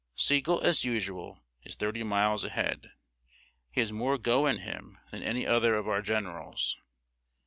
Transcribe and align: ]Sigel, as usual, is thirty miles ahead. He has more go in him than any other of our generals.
]Sigel, 0.15 0.59
as 0.61 0.83
usual, 0.83 1.43
is 1.61 1.75
thirty 1.75 2.01
miles 2.01 2.43
ahead. 2.43 2.89
He 3.69 3.81
has 3.81 3.91
more 3.91 4.17
go 4.17 4.47
in 4.47 4.57
him 4.57 4.97
than 5.11 5.21
any 5.21 5.45
other 5.45 5.75
of 5.75 5.87
our 5.87 6.01
generals. 6.01 6.75